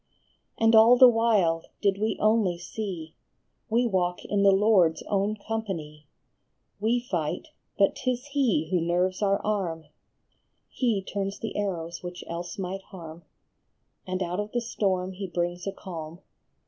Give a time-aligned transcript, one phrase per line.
[0.57, 3.13] And all the while, did we only see,
[3.69, 6.07] We walk in the Lord s own company;
[6.79, 9.85] We fight, but t is he who nerves our arm,
[10.71, 13.25] He turns the arrows which else might harm,
[14.07, 16.21] And out of the storm he brings a calm.